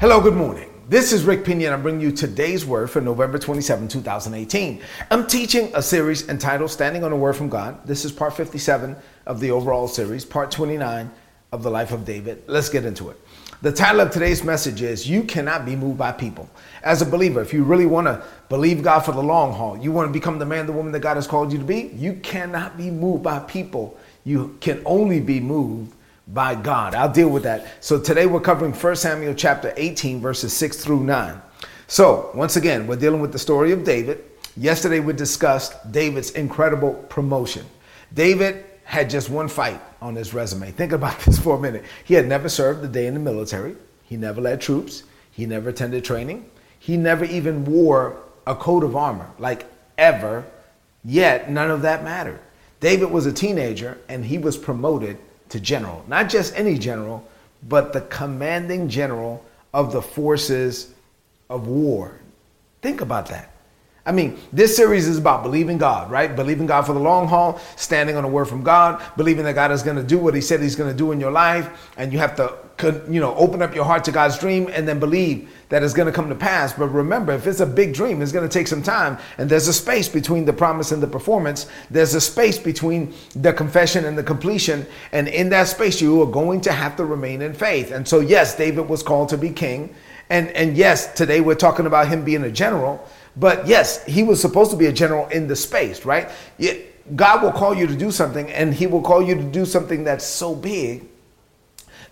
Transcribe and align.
Hello, 0.00 0.18
good 0.18 0.32
morning. 0.32 0.70
This 0.88 1.12
is 1.12 1.24
Rick 1.24 1.44
Pina, 1.44 1.66
and 1.66 1.74
I'm 1.74 1.82
bringing 1.82 2.00
you 2.00 2.10
today's 2.10 2.64
word 2.64 2.88
for 2.88 3.02
November 3.02 3.38
27, 3.38 3.86
2018. 3.86 4.80
I'm 5.10 5.26
teaching 5.26 5.70
a 5.74 5.82
series 5.82 6.26
entitled 6.26 6.70
Standing 6.70 7.04
on 7.04 7.12
a 7.12 7.16
Word 7.16 7.36
from 7.36 7.50
God. 7.50 7.86
This 7.86 8.06
is 8.06 8.10
part 8.10 8.34
57 8.34 8.96
of 9.26 9.40
the 9.40 9.50
overall 9.50 9.86
series, 9.86 10.24
part 10.24 10.50
29 10.50 11.10
of 11.52 11.62
the 11.62 11.70
life 11.70 11.92
of 11.92 12.06
David. 12.06 12.42
Let's 12.46 12.70
get 12.70 12.86
into 12.86 13.10
it. 13.10 13.20
The 13.60 13.72
title 13.72 14.00
of 14.00 14.10
today's 14.10 14.42
message 14.42 14.80
is 14.80 15.06
You 15.06 15.22
Cannot 15.22 15.66
Be 15.66 15.76
Moved 15.76 15.98
by 15.98 16.12
People. 16.12 16.48
As 16.82 17.02
a 17.02 17.06
believer, 17.06 17.42
if 17.42 17.52
you 17.52 17.62
really 17.62 17.84
want 17.84 18.06
to 18.06 18.24
believe 18.48 18.82
God 18.82 19.00
for 19.00 19.12
the 19.12 19.22
long 19.22 19.52
haul, 19.52 19.76
you 19.76 19.92
want 19.92 20.08
to 20.08 20.12
become 20.14 20.38
the 20.38 20.46
man, 20.46 20.64
the 20.64 20.72
woman 20.72 20.92
that 20.92 21.00
God 21.00 21.16
has 21.18 21.26
called 21.26 21.52
you 21.52 21.58
to 21.58 21.64
be, 21.64 21.90
you 21.94 22.14
cannot 22.22 22.78
be 22.78 22.90
moved 22.90 23.22
by 23.22 23.38
people. 23.40 23.98
You 24.24 24.56
can 24.62 24.80
only 24.86 25.20
be 25.20 25.40
moved 25.40 25.94
by 26.28 26.54
God. 26.54 26.94
I'll 26.94 27.12
deal 27.12 27.28
with 27.28 27.42
that. 27.44 27.66
So 27.84 28.00
today 28.00 28.26
we're 28.26 28.40
covering 28.40 28.72
1 28.72 28.96
Samuel 28.96 29.34
chapter 29.34 29.72
18, 29.76 30.20
verses 30.20 30.52
6 30.52 30.82
through 30.82 31.04
9. 31.04 31.42
So, 31.86 32.30
once 32.34 32.56
again, 32.56 32.86
we're 32.86 32.96
dealing 32.96 33.20
with 33.20 33.32
the 33.32 33.38
story 33.38 33.72
of 33.72 33.82
David. 33.82 34.24
Yesterday 34.56 35.00
we 35.00 35.12
discussed 35.12 35.90
David's 35.90 36.30
incredible 36.30 36.94
promotion. 37.08 37.66
David 38.14 38.64
had 38.84 39.10
just 39.10 39.30
one 39.30 39.48
fight 39.48 39.80
on 40.00 40.14
his 40.14 40.34
resume. 40.34 40.70
Think 40.72 40.92
about 40.92 41.18
this 41.24 41.38
for 41.38 41.56
a 41.56 41.60
minute. 41.60 41.84
He 42.04 42.14
had 42.14 42.26
never 42.26 42.48
served 42.48 42.84
a 42.84 42.88
day 42.88 43.06
in 43.06 43.14
the 43.14 43.20
military, 43.20 43.76
he 44.04 44.16
never 44.16 44.40
led 44.40 44.60
troops, 44.60 45.04
he 45.30 45.46
never 45.46 45.70
attended 45.70 46.04
training, 46.04 46.48
he 46.78 46.96
never 46.96 47.24
even 47.24 47.64
wore 47.64 48.20
a 48.46 48.54
coat 48.54 48.82
of 48.82 48.96
armor, 48.96 49.30
like 49.38 49.66
ever, 49.96 50.44
yet 51.04 51.50
none 51.50 51.70
of 51.70 51.82
that 51.82 52.02
mattered. 52.02 52.40
David 52.80 53.10
was 53.10 53.26
a 53.26 53.32
teenager 53.32 53.98
and 54.08 54.24
he 54.24 54.38
was 54.38 54.56
promoted 54.56 55.18
to 55.50 55.60
general. 55.60 56.04
Not 56.08 56.28
just 56.28 56.56
any 56.56 56.78
general, 56.78 57.26
but 57.68 57.92
the 57.92 58.00
commanding 58.02 58.88
general 58.88 59.44
of 59.72 59.92
the 59.92 60.02
forces 60.02 60.92
of 61.48 61.66
war. 61.66 62.18
Think 62.82 63.00
about 63.00 63.26
that. 63.26 63.52
I 64.06 64.12
mean, 64.12 64.38
this 64.50 64.74
series 64.74 65.06
is 65.06 65.18
about 65.18 65.42
believing 65.42 65.76
God, 65.76 66.10
right? 66.10 66.34
Believing 66.34 66.66
God 66.66 66.82
for 66.82 66.94
the 66.94 67.00
long 67.00 67.28
haul, 67.28 67.60
standing 67.76 68.16
on 68.16 68.24
a 68.24 68.28
word 68.28 68.46
from 68.46 68.62
God, 68.62 69.02
believing 69.16 69.44
that 69.44 69.54
God 69.54 69.70
is 69.70 69.82
going 69.82 69.98
to 69.98 70.02
do 70.02 70.18
what 70.18 70.34
He 70.34 70.40
said 70.40 70.60
He's 70.60 70.74
going 70.74 70.90
to 70.90 70.96
do 70.96 71.12
in 71.12 71.20
your 71.20 71.30
life, 71.30 71.92
and 71.98 72.10
you 72.10 72.18
have 72.18 72.34
to, 72.36 72.54
you 73.10 73.20
know, 73.20 73.34
open 73.34 73.60
up 73.60 73.74
your 73.74 73.84
heart 73.84 74.04
to 74.04 74.12
God's 74.12 74.38
dream 74.38 74.70
and 74.72 74.88
then 74.88 74.98
believe 74.98 75.50
that 75.68 75.82
it's 75.82 75.92
going 75.92 76.06
to 76.06 76.12
come 76.12 76.30
to 76.30 76.34
pass. 76.34 76.72
But 76.72 76.88
remember, 76.88 77.32
if 77.32 77.46
it's 77.46 77.60
a 77.60 77.66
big 77.66 77.92
dream, 77.92 78.22
it's 78.22 78.32
going 78.32 78.48
to 78.48 78.52
take 78.52 78.68
some 78.68 78.82
time, 78.82 79.18
and 79.36 79.50
there's 79.50 79.68
a 79.68 79.72
space 79.72 80.08
between 80.08 80.46
the 80.46 80.52
promise 80.52 80.92
and 80.92 81.02
the 81.02 81.06
performance. 81.06 81.66
There's 81.90 82.14
a 82.14 82.22
space 82.22 82.58
between 82.58 83.12
the 83.36 83.52
confession 83.52 84.06
and 84.06 84.16
the 84.16 84.22
completion, 84.22 84.86
and 85.12 85.28
in 85.28 85.50
that 85.50 85.68
space, 85.68 86.00
you 86.00 86.22
are 86.22 86.26
going 86.26 86.62
to 86.62 86.72
have 86.72 86.96
to 86.96 87.04
remain 87.04 87.42
in 87.42 87.52
faith. 87.52 87.90
And 87.90 88.08
so, 88.08 88.20
yes, 88.20 88.56
David 88.56 88.88
was 88.88 89.02
called 89.02 89.28
to 89.28 89.36
be 89.36 89.50
king, 89.50 89.94
and 90.30 90.48
and 90.50 90.74
yes, 90.74 91.12
today 91.12 91.42
we're 91.42 91.54
talking 91.54 91.84
about 91.84 92.08
him 92.08 92.24
being 92.24 92.44
a 92.44 92.50
general. 92.50 93.06
But 93.36 93.66
yes, 93.66 94.04
he 94.04 94.22
was 94.22 94.40
supposed 94.40 94.70
to 94.72 94.76
be 94.76 94.86
a 94.86 94.92
general 94.92 95.26
in 95.28 95.46
the 95.46 95.56
space, 95.56 96.04
right? 96.04 96.28
God 97.16 97.42
will 97.42 97.52
call 97.52 97.74
you 97.74 97.86
to 97.86 97.96
do 97.96 98.10
something, 98.10 98.50
and 98.50 98.74
he 98.74 98.86
will 98.86 99.02
call 99.02 99.22
you 99.22 99.34
to 99.34 99.42
do 99.42 99.64
something 99.64 100.04
that's 100.04 100.24
so 100.24 100.54
big 100.54 101.06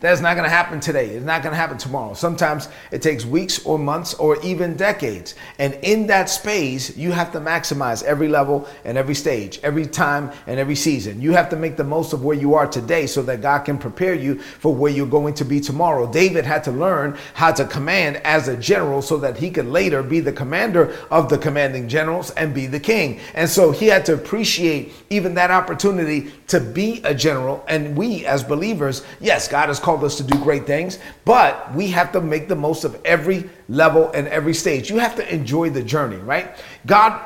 that's 0.00 0.20
not 0.20 0.34
going 0.34 0.44
to 0.44 0.54
happen 0.54 0.78
today. 0.78 1.08
It's 1.08 1.24
not 1.24 1.42
going 1.42 1.52
to 1.52 1.56
happen 1.56 1.76
tomorrow. 1.76 2.14
Sometimes 2.14 2.68
it 2.92 3.02
takes 3.02 3.24
weeks 3.24 3.64
or 3.66 3.80
months 3.80 4.14
or 4.14 4.40
even 4.44 4.76
decades. 4.76 5.34
And 5.58 5.74
in 5.82 6.06
that 6.06 6.30
space, 6.30 6.96
you 6.96 7.10
have 7.10 7.32
to 7.32 7.40
maximize 7.40 8.04
every 8.04 8.28
level 8.28 8.68
and 8.84 8.96
every 8.96 9.16
stage, 9.16 9.58
every 9.64 9.86
time 9.86 10.30
and 10.46 10.60
every 10.60 10.76
season. 10.76 11.20
You 11.20 11.32
have 11.32 11.48
to 11.50 11.56
make 11.56 11.76
the 11.76 11.82
most 11.82 12.12
of 12.12 12.24
where 12.24 12.36
you 12.36 12.54
are 12.54 12.68
today 12.68 13.08
so 13.08 13.22
that 13.22 13.42
God 13.42 13.60
can 13.60 13.76
prepare 13.76 14.14
you 14.14 14.38
for 14.38 14.72
where 14.72 14.92
you're 14.92 15.06
going 15.06 15.34
to 15.34 15.44
be 15.44 15.58
tomorrow. 15.60 16.10
David 16.10 16.44
had 16.44 16.62
to 16.64 16.70
learn 16.70 17.18
how 17.34 17.50
to 17.50 17.64
command 17.64 18.18
as 18.18 18.46
a 18.46 18.56
general 18.56 19.02
so 19.02 19.16
that 19.16 19.36
he 19.36 19.50
could 19.50 19.66
later 19.66 20.04
be 20.04 20.20
the 20.20 20.32
commander 20.32 20.96
of 21.10 21.28
the 21.28 21.38
commanding 21.38 21.88
generals 21.88 22.30
and 22.32 22.54
be 22.54 22.66
the 22.66 22.78
king. 22.78 23.18
And 23.34 23.50
so 23.50 23.72
he 23.72 23.86
had 23.88 24.06
to 24.06 24.14
appreciate 24.14 24.92
even 25.10 25.34
that 25.34 25.50
opportunity 25.50 26.30
to 26.46 26.60
be 26.60 27.00
a 27.02 27.14
general. 27.14 27.64
And 27.66 27.96
we 27.96 28.24
as 28.26 28.44
believers, 28.44 29.04
yes, 29.20 29.48
God 29.48 29.66
has 29.68 29.80
called 29.88 30.04
us 30.04 30.18
to 30.18 30.22
do 30.22 30.38
great 30.40 30.66
things, 30.66 30.98
but 31.24 31.74
we 31.74 31.88
have 31.88 32.12
to 32.12 32.20
make 32.20 32.46
the 32.46 32.54
most 32.54 32.84
of 32.84 33.00
every 33.06 33.48
level 33.70 34.10
and 34.12 34.28
every 34.28 34.52
stage. 34.52 34.90
You 34.90 34.98
have 34.98 35.16
to 35.16 35.34
enjoy 35.34 35.70
the 35.70 35.82
journey, 35.82 36.18
right? 36.18 36.62
God, 36.84 37.18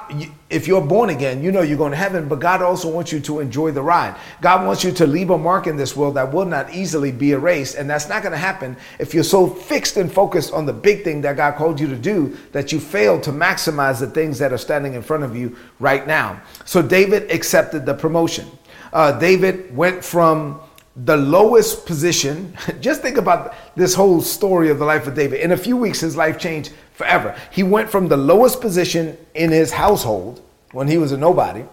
if 0.48 0.68
you're 0.68 0.80
born 0.80 1.10
again, 1.10 1.42
you 1.42 1.50
know 1.50 1.62
you're 1.62 1.76
going 1.76 1.90
to 1.90 1.96
heaven, 1.96 2.28
but 2.28 2.38
God 2.38 2.62
also 2.62 2.88
wants 2.88 3.10
you 3.10 3.18
to 3.18 3.40
enjoy 3.40 3.72
the 3.72 3.82
ride. 3.82 4.14
God 4.40 4.64
wants 4.64 4.84
you 4.84 4.92
to 4.92 5.08
leave 5.08 5.30
a 5.30 5.38
mark 5.38 5.66
in 5.66 5.76
this 5.76 5.96
world 5.96 6.14
that 6.14 6.32
will 6.32 6.44
not 6.44 6.72
easily 6.72 7.10
be 7.10 7.32
erased. 7.32 7.74
And 7.74 7.90
that's 7.90 8.08
not 8.08 8.22
going 8.22 8.30
to 8.30 8.38
happen 8.38 8.76
if 9.00 9.12
you're 9.12 9.24
so 9.24 9.48
fixed 9.48 9.96
and 9.96 10.12
focused 10.12 10.52
on 10.52 10.64
the 10.64 10.72
big 10.72 11.02
thing 11.02 11.20
that 11.22 11.36
God 11.36 11.56
called 11.56 11.80
you 11.80 11.88
to 11.88 11.96
do 11.96 12.36
that 12.52 12.70
you 12.70 12.78
fail 12.78 13.20
to 13.22 13.32
maximize 13.32 13.98
the 13.98 14.06
things 14.06 14.38
that 14.38 14.52
are 14.52 14.58
standing 14.58 14.94
in 14.94 15.02
front 15.02 15.24
of 15.24 15.34
you 15.34 15.56
right 15.80 16.06
now. 16.06 16.40
So 16.64 16.80
David 16.80 17.28
accepted 17.32 17.86
the 17.86 17.94
promotion. 17.94 18.46
Uh, 18.92 19.18
David 19.18 19.74
went 19.74 20.04
from 20.04 20.60
the 20.96 21.16
lowest 21.16 21.86
position. 21.86 22.56
Just 22.80 23.02
think 23.02 23.16
about 23.16 23.54
this 23.76 23.94
whole 23.94 24.20
story 24.20 24.70
of 24.70 24.78
the 24.78 24.84
life 24.84 25.06
of 25.06 25.14
David. 25.14 25.40
In 25.40 25.52
a 25.52 25.56
few 25.56 25.76
weeks, 25.76 26.00
his 26.00 26.16
life 26.16 26.38
changed 26.38 26.72
forever. 26.94 27.36
He 27.50 27.62
went 27.62 27.90
from 27.90 28.08
the 28.08 28.16
lowest 28.16 28.60
position 28.60 29.16
in 29.34 29.50
his 29.50 29.72
household 29.72 30.42
when 30.72 30.88
he 30.88 30.98
was 30.98 31.12
a 31.12 31.16
nobody. 31.16 31.64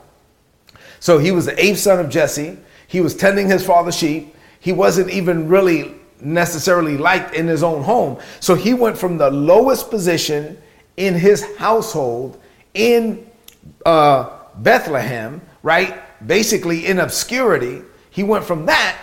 So 1.00 1.18
he 1.18 1.32
was 1.32 1.46
the 1.46 1.64
eighth 1.64 1.80
son 1.80 2.00
of 2.00 2.10
Jesse. 2.10 2.58
He 2.88 3.02
was 3.02 3.16
tending 3.16 3.48
his 3.48 3.66
father's 3.66 3.96
sheep. 3.96 4.36
He 4.60 4.72
wasn't 4.72 5.10
even 5.10 5.48
really 5.48 5.96
necessarily 6.22 6.98
liked 6.98 7.34
in 7.34 7.48
his 7.48 7.64
own 7.64 7.84
home. 7.84 8.20
So 8.40 8.56
he 8.56 8.74
went 8.74 8.98
from 8.98 9.18
the 9.18 9.30
lowest 9.30 9.90
position 9.90 10.62
in 10.98 11.14
his 11.14 11.56
household 11.56 12.42
in 12.74 13.30
uh, 13.86 14.30
Bethlehem, 14.58 15.42
right? 15.64 16.02
Basically 16.28 16.88
in 16.88 17.00
obscurity. 17.00 17.82
He 18.10 18.24
went 18.24 18.44
from 18.44 18.66
that 18.66 18.98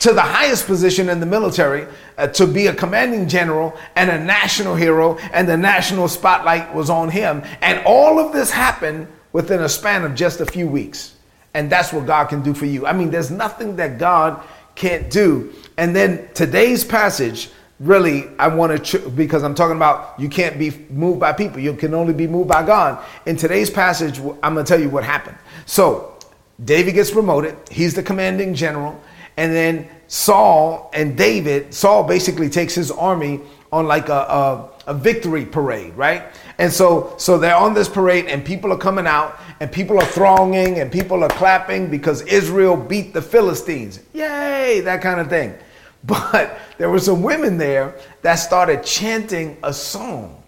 to 0.00 0.12
the 0.12 0.20
highest 0.22 0.66
position 0.66 1.08
in 1.08 1.20
the 1.20 1.26
military 1.26 1.86
uh, 2.18 2.26
to 2.28 2.46
be 2.46 2.66
a 2.66 2.74
commanding 2.74 3.28
general 3.28 3.76
and 3.96 4.10
a 4.10 4.18
national 4.18 4.74
hero, 4.74 5.18
and 5.32 5.48
the 5.48 5.56
national 5.56 6.08
spotlight 6.08 6.74
was 6.74 6.90
on 6.90 7.10
him. 7.10 7.42
And 7.60 7.82
all 7.84 8.18
of 8.18 8.32
this 8.32 8.50
happened 8.50 9.06
within 9.32 9.60
a 9.60 9.68
span 9.68 10.04
of 10.04 10.14
just 10.14 10.40
a 10.40 10.46
few 10.46 10.66
weeks. 10.66 11.16
And 11.54 11.70
that's 11.70 11.92
what 11.92 12.06
God 12.06 12.26
can 12.26 12.42
do 12.42 12.54
for 12.54 12.66
you. 12.66 12.86
I 12.86 12.92
mean, 12.92 13.10
there's 13.10 13.30
nothing 13.30 13.76
that 13.76 13.98
God 13.98 14.42
can't 14.74 15.10
do. 15.10 15.52
And 15.76 15.94
then 15.94 16.28
today's 16.32 16.82
passage, 16.82 17.50
really, 17.78 18.28
I 18.38 18.48
want 18.48 18.84
to, 18.86 19.10
because 19.10 19.42
I'm 19.42 19.54
talking 19.54 19.76
about 19.76 20.18
you 20.18 20.28
can't 20.28 20.58
be 20.58 20.70
moved 20.88 21.20
by 21.20 21.32
people, 21.34 21.60
you 21.60 21.74
can 21.74 21.92
only 21.92 22.14
be 22.14 22.26
moved 22.26 22.48
by 22.48 22.64
God. 22.64 23.04
In 23.26 23.36
today's 23.36 23.68
passage, 23.68 24.18
I'm 24.42 24.54
going 24.54 24.64
to 24.64 24.68
tell 24.68 24.80
you 24.80 24.88
what 24.88 25.04
happened. 25.04 25.36
So, 25.66 26.16
David 26.64 26.92
gets 26.92 27.10
promoted, 27.10 27.56
he's 27.70 27.94
the 27.94 28.02
commanding 28.02 28.54
general. 28.54 29.00
And 29.36 29.52
then 29.52 29.88
Saul 30.08 30.90
and 30.92 31.16
David, 31.16 31.72
Saul 31.72 32.04
basically 32.04 32.48
takes 32.50 32.74
his 32.74 32.90
army 32.90 33.40
on 33.72 33.86
like 33.86 34.08
a, 34.08 34.12
a, 34.12 34.70
a, 34.88 34.94
victory 34.94 35.46
parade, 35.46 35.94
right? 35.94 36.24
And 36.58 36.72
so, 36.72 37.14
so 37.16 37.38
they're 37.38 37.54
on 37.54 37.72
this 37.72 37.88
parade 37.88 38.26
and 38.26 38.44
people 38.44 38.72
are 38.72 38.78
coming 38.78 39.06
out 39.06 39.38
and 39.60 39.70
people 39.70 39.98
are 40.00 40.06
thronging 40.06 40.80
and 40.80 40.90
people 40.90 41.22
are 41.22 41.28
clapping 41.28 41.88
because 41.88 42.22
Israel 42.22 42.76
beat 42.76 43.14
the 43.14 43.22
Philistines. 43.22 44.00
Yay, 44.12 44.80
that 44.80 45.00
kind 45.00 45.20
of 45.20 45.28
thing. 45.28 45.54
But 46.02 46.58
there 46.78 46.88
were 46.88 46.98
some 46.98 47.22
women 47.22 47.58
there 47.58 47.94
that 48.22 48.36
started 48.36 48.82
chanting 48.82 49.58
a 49.62 49.70
song. 49.70 50.42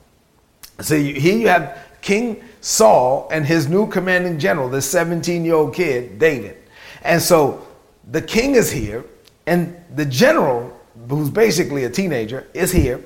So 0.81 0.95
you, 0.95 1.21
here 1.21 1.37
you 1.37 1.49
have 1.49 1.79
King 2.01 2.43
Saul 2.63 3.29
and 3.31 3.45
his 3.45 3.69
new 3.69 3.87
commanding 3.87 4.39
general, 4.39 4.71
this 4.71 4.91
17 4.91 5.45
year 5.45 5.55
old 5.55 5.75
kid, 5.75 6.19
David. 6.19 6.57
And 7.03 7.21
so 7.21 7.67
the 8.11 8.23
king 8.23 8.55
is 8.55 8.71
here, 8.71 9.05
and 9.47 9.77
the 9.95 10.05
general, 10.05 10.77
who's 11.09 11.31
basically 11.31 11.85
a 11.85 11.91
teenager, 11.91 12.47
is 12.55 12.73
here. 12.73 13.03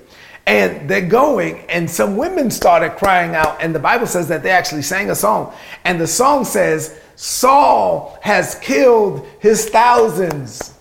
And 0.47 0.89
they're 0.89 1.09
going, 1.09 1.59
and 1.69 1.91
some 1.91 2.17
women 2.17 2.53
started 2.53 2.91
crying 2.97 3.35
out. 3.35 3.61
And 3.61 3.75
the 3.75 3.81
Bible 3.81 4.07
says 4.07 4.29
that 4.29 4.45
they 4.45 4.51
actually 4.51 4.83
sang 4.83 5.11
a 5.11 5.15
song. 5.15 5.53
And 5.85 6.01
the 6.01 6.07
song 6.07 6.45
says, 6.45 7.01
Saul 7.17 8.17
has 8.23 8.55
killed 8.57 9.27
his 9.41 9.69
thousands, 9.69 10.79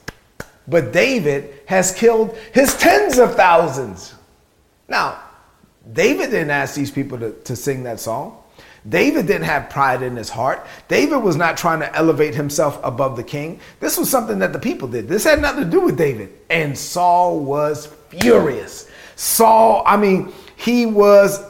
but 0.68 0.94
David 0.94 1.62
has 1.66 1.92
killed 1.92 2.38
his 2.54 2.76
tens 2.78 3.18
of 3.18 3.36
thousands. 3.36 4.14
Now, 4.88 5.20
David 5.94 6.30
didn't 6.30 6.52
ask 6.52 6.76
these 6.76 6.92
people 6.92 7.18
to, 7.20 7.32
to 7.32 7.56
sing 7.56 7.84
that 7.84 8.00
song. 8.00 8.38
David 8.88 9.26
didn't 9.26 9.46
have 9.46 9.70
pride 9.70 10.04
in 10.04 10.16
his 10.16 10.30
heart. 10.30 10.66
David 10.88 11.18
was 11.18 11.36
not 11.36 11.58
trying 11.58 11.80
to 11.80 11.96
elevate 11.96 12.36
himself 12.36 12.80
above 12.84 13.16
the 13.16 13.24
king. 13.24 13.60
This 13.80 13.98
was 13.98 14.10
something 14.10 14.40
that 14.40 14.54
the 14.54 14.60
people 14.60 14.88
did. 14.88 15.08
This 15.08 15.24
had 15.24 15.42
nothing 15.42 15.64
to 15.64 15.70
do 15.70 15.82
with 15.82 15.98
David. 15.98 16.32
And 16.50 16.78
Saul 16.78 17.40
was 17.40 17.88
furious. 18.10 18.90
Saul, 19.16 19.82
I 19.86 19.98
mean, 19.98 20.32
he 20.56 20.86
was 20.86 21.44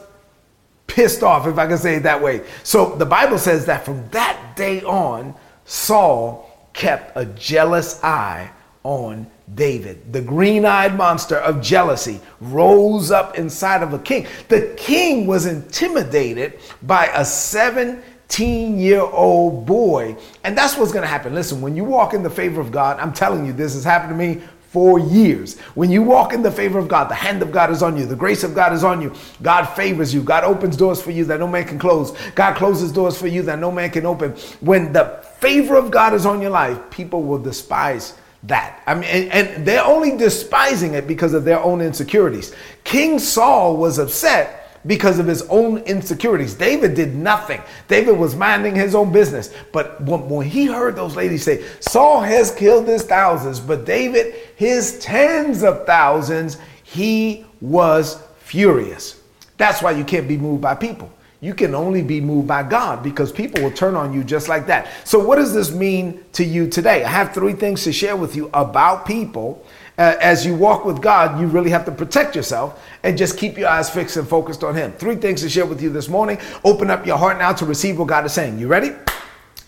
pissed 0.87 1.23
off, 1.23 1.45
if 1.45 1.57
I 1.57 1.67
can 1.67 1.77
say 1.77 1.95
it 1.95 2.03
that 2.03 2.21
way. 2.21 2.41
So 2.63 2.95
the 2.95 3.05
Bible 3.05 3.37
says 3.37 3.65
that 3.65 3.83
from 3.83 4.07
that 4.09 4.55
day 4.55 4.81
on, 4.83 5.35
Saul 5.65 6.69
kept 6.73 7.17
a 7.17 7.25
jealous 7.25 8.01
eye 8.03 8.49
on 8.83 9.29
David. 9.53 10.11
The 10.11 10.21
green 10.21 10.65
eyed 10.65 10.95
monster 10.97 11.37
of 11.37 11.61
jealousy 11.61 12.19
rose 12.41 13.11
up 13.11 13.37
inside 13.37 13.83
of 13.83 13.93
a 13.93 13.99
king. 13.99 14.25
The 14.47 14.73
king 14.75 15.27
was 15.27 15.45
intimidated 15.45 16.59
by 16.81 17.07
a 17.07 17.23
17 17.23 18.79
year 18.79 19.01
old 19.01 19.65
boy. 19.65 20.17
And 20.43 20.57
that's 20.57 20.77
what's 20.77 20.91
going 20.91 21.03
to 21.03 21.07
happen. 21.07 21.35
Listen, 21.35 21.61
when 21.61 21.75
you 21.75 21.83
walk 21.83 22.13
in 22.13 22.23
the 22.23 22.29
favor 22.29 22.59
of 22.59 22.71
God, 22.71 22.99
I'm 22.99 23.13
telling 23.13 23.45
you, 23.45 23.53
this 23.53 23.75
has 23.75 23.83
happened 23.83 24.11
to 24.11 24.15
me 24.17 24.41
for 24.75 24.99
years. 24.99 25.57
When 25.75 25.89
you 25.89 26.01
walk 26.01 26.33
in 26.33 26.41
the 26.41 26.51
favor 26.51 26.79
of 26.79 26.87
God, 26.87 27.09
the 27.09 27.15
hand 27.15 27.41
of 27.41 27.51
God 27.51 27.69
is 27.69 27.81
on 27.81 27.95
you, 27.95 28.05
the 28.05 28.15
grace 28.15 28.43
of 28.43 28.53
God 28.53 28.73
is 28.73 28.83
on 28.83 28.99
you. 28.99 29.13
God 29.41 29.67
favors 29.67 30.13
you. 30.13 30.21
God 30.21 30.43
opens 30.43 30.75
doors 30.75 31.01
for 31.01 31.11
you 31.11 31.23
that 31.25 31.39
no 31.39 31.47
man 31.47 31.65
can 31.65 31.79
close. 31.79 32.11
God 32.31 32.57
closes 32.57 32.91
doors 32.91 33.17
for 33.17 33.27
you 33.27 33.41
that 33.43 33.59
no 33.59 33.71
man 33.71 33.91
can 33.91 34.05
open. 34.05 34.31
When 34.59 34.91
the 34.91 35.23
favor 35.39 35.75
of 35.75 35.91
God 35.91 36.13
is 36.13 36.25
on 36.25 36.41
your 36.41 36.49
life, 36.49 36.77
people 36.89 37.23
will 37.23 37.37
despise 37.37 38.15
that. 38.47 38.81
I 38.85 38.93
mean, 38.95 39.03
and, 39.05 39.31
and 39.31 39.65
they're 39.65 39.83
only 39.83 40.17
despising 40.17 40.93
it 40.93 41.07
because 41.07 41.33
of 41.33 41.45
their 41.45 41.59
own 41.59 41.81
insecurities. 41.81 42.53
King 42.83 43.19
Saul 43.19 43.77
was 43.77 43.97
upset 43.99 44.61
because 44.85 45.17
of 45.17 45.25
his 45.25 45.41
own 45.43 45.79
insecurities. 45.79 46.53
David 46.53 46.93
did 46.93 47.15
nothing. 47.15 47.61
David 47.87 48.17
was 48.17 48.35
minding 48.35 48.75
his 48.75 48.93
own 48.93 49.11
business. 49.11 49.53
But 49.71 49.99
when, 50.01 50.29
when, 50.29 50.47
he 50.47 50.67
heard 50.67 50.95
those 50.95 51.15
ladies 51.15 51.43
say, 51.43 51.65
Saul 51.79 52.21
has 52.21 52.53
killed 52.53 52.87
his 52.87 53.03
thousands, 53.03 53.59
but 53.59 53.85
David 53.85 54.35
his 54.55 54.99
tens 54.99 55.63
of 55.63 55.85
thousands, 55.85 56.57
he 56.83 57.45
was 57.61 58.21
furious. 58.39 59.19
That's 59.57 59.81
why 59.81 59.91
you 59.91 60.03
can't 60.03 60.27
be 60.27 60.37
moved 60.37 60.61
by 60.61 60.75
people. 60.75 61.11
You 61.41 61.53
can 61.53 61.75
only 61.75 62.01
be 62.01 62.21
moved 62.21 62.47
by 62.47 62.63
God 62.63 63.03
because 63.03 63.31
people 63.31 63.61
will 63.61 63.71
turn 63.71 63.95
on 63.95 64.13
you 64.13 64.23
just 64.23 64.47
like 64.47 64.67
that. 64.67 64.87
So, 65.03 65.19
what 65.19 65.35
does 65.35 65.53
this 65.53 65.71
mean 65.71 66.23
to 66.33 66.43
you 66.43 66.67
today? 66.67 67.03
I 67.03 67.09
have 67.09 67.33
three 67.33 67.53
things 67.53 67.83
to 67.83 67.93
share 67.93 68.15
with 68.15 68.35
you 68.35 68.49
about 68.53 69.05
people 69.05 69.63
uh, 69.97 70.15
as 70.19 70.45
you 70.45 70.55
walk 70.55 70.83
with 70.83 71.01
God, 71.01 71.39
you 71.39 71.47
really 71.47 71.69
have 71.69 71.85
to 71.85 71.91
protect 71.91 72.35
yourself 72.35 72.83
and 73.03 73.17
just 73.17 73.37
keep 73.37 73.57
your 73.57 73.69
eyes 73.69 73.89
fixed 73.89 74.17
and 74.17 74.27
focused 74.27 74.63
on 74.63 74.75
Him. 74.75 74.91
Three 74.93 75.15
things 75.15 75.41
to 75.41 75.49
share 75.49 75.65
with 75.65 75.81
you 75.81 75.89
this 75.89 76.09
morning. 76.09 76.37
Open 76.65 76.89
up 76.89 77.05
your 77.05 77.17
heart 77.17 77.37
now 77.37 77.53
to 77.53 77.65
receive 77.65 77.97
what 77.97 78.09
God 78.09 78.25
is 78.25 78.33
saying. 78.33 78.59
You 78.59 78.67
ready? 78.67 78.91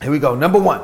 Here 0.02 0.12
we 0.12 0.20
go. 0.20 0.36
Number 0.36 0.60
one. 0.60 0.82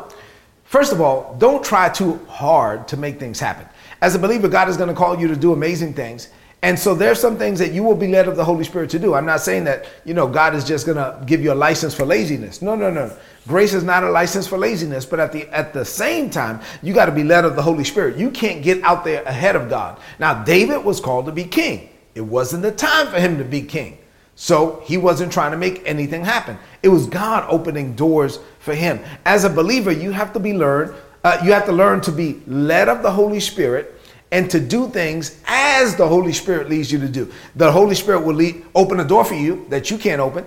First 0.64 0.92
of 0.92 1.02
all, 1.02 1.36
don't 1.40 1.64
try 1.64 1.90
too 1.90 2.20
hard 2.28 2.88
to 2.88 2.98
make 2.98 3.20
things 3.20 3.40
happen. 3.40 3.68
As 4.02 4.16
a 4.16 4.20
believer, 4.20 4.48
God 4.48 4.70
is 4.70 4.78
going 4.78 4.90
to 4.90 4.96
call 4.96 5.20
you 5.20 5.28
to 5.28 5.36
do 5.36 5.54
amazing 5.54 5.94
things. 5.94 6.30
And 6.64 6.80
so 6.80 6.96
there's 6.96 7.20
some 7.20 7.38
things 7.38 7.60
that 7.60 7.74
you 7.74 7.84
will 7.84 7.96
be 7.96 8.08
led 8.08 8.26
of 8.26 8.38
the 8.38 8.46
Holy 8.46 8.64
Spirit 8.64 8.90
to 8.92 9.00
do. 9.00 9.14
I'm 9.14 9.26
not 9.26 9.42
saying 9.42 9.66
that, 9.66 9.86
you 10.06 10.14
know, 10.14 10.30
God 10.30 10.56
is 10.56 10.64
just 10.64 10.86
going 10.86 10.96
to 10.96 11.22
give 11.26 11.44
you 11.44 11.52
a 11.52 11.54
license 11.54 11.94
for 11.94 12.06
laziness. 12.06 12.62
No, 12.62 12.74
no, 12.74 12.90
no. 12.90 13.14
Grace 13.50 13.74
is 13.74 13.84
not 13.84 14.06
a 14.06 14.10
license 14.10 14.48
for 14.48 14.58
laziness, 14.58 15.06
but 15.06 15.20
at 15.20 15.34
the 15.34 15.46
at 15.54 15.74
the 15.74 15.84
same 15.84 16.30
time, 16.30 16.62
you 16.82 16.94
got 16.94 17.08
to 17.08 17.12
be 17.12 17.26
led 17.26 17.44
of 17.44 17.58
the 17.58 17.62
Holy 17.62 17.84
Spirit. 17.84 18.16
You 18.16 18.32
can't 18.32 18.64
get 18.64 18.82
out 18.84 19.04
there 19.04 19.24
ahead 19.24 19.58
of 19.58 19.70
God. 19.70 20.00
Now, 20.20 20.42
David 20.46 20.86
was 20.86 21.02
called 21.02 21.26
to 21.26 21.34
be 21.34 21.44
king. 21.44 21.90
It 22.16 22.22
wasn't 22.22 22.64
the 22.64 22.72
time 22.72 23.08
for 23.08 23.20
him 23.20 23.38
to 23.40 23.44
be 23.44 23.62
king. 23.62 23.98
So 24.36 24.82
he 24.86 24.96
wasn't 24.96 25.34
trying 25.34 25.52
to 25.52 25.58
make 25.58 25.82
anything 25.86 26.24
happen. 26.24 26.58
It 26.82 26.88
was 26.88 27.08
God 27.08 27.46
opening 27.50 27.94
doors 27.94 28.40
for 28.60 28.74
him. 28.74 29.02
As 29.26 29.44
a 29.44 29.50
believer, 29.50 29.92
you 29.92 30.12
have 30.12 30.32
to 30.32 30.40
be 30.40 30.54
learned. 30.54 30.96
Uh, 31.26 31.42
you 31.44 31.52
have 31.52 31.66
to 31.66 31.74
learn 31.74 32.00
to 32.02 32.12
be 32.12 32.42
led 32.48 32.88
of 32.88 33.04
the 33.04 33.12
Holy 33.12 33.42
Spirit 33.42 34.00
and 34.34 34.50
to 34.50 34.60
do 34.60 34.90
things 34.90 35.40
as 35.46 35.96
the 35.96 36.08
Holy 36.08 36.34
Spirit 36.34 36.68
leads 36.68 36.92
you 36.92 37.00
to 37.00 37.08
do. 37.08 37.32
The 37.56 37.72
Holy 37.72 37.94
Spirit 37.94 38.26
will 38.26 38.34
lead, 38.34 38.66
open 38.74 39.00
a 39.00 39.06
door 39.06 39.24
for 39.24 39.36
you 39.36 39.66
that 39.70 39.92
you 39.92 39.98
can't 39.98 40.20
open 40.20 40.44